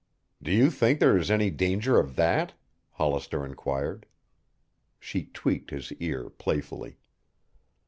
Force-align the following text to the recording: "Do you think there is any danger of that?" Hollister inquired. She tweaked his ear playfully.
"Do 0.41 0.51
you 0.51 0.71
think 0.71 0.99
there 0.99 1.15
is 1.15 1.29
any 1.29 1.51
danger 1.51 1.99
of 1.99 2.15
that?" 2.15 2.53
Hollister 2.93 3.45
inquired. 3.45 4.07
She 4.99 5.25
tweaked 5.25 5.69
his 5.69 5.93
ear 5.93 6.27
playfully. 6.27 6.97